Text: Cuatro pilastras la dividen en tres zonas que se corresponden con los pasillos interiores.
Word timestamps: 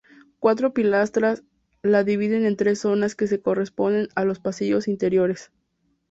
Cuatro 0.39 0.73
pilastras 0.73 1.43
la 1.83 2.03
dividen 2.03 2.43
en 2.43 2.55
tres 2.57 2.79
zonas 2.79 3.13
que 3.13 3.27
se 3.27 3.39
corresponden 3.39 4.07
con 4.15 4.27
los 4.27 4.39
pasillos 4.39 4.87
interiores. 4.87 5.51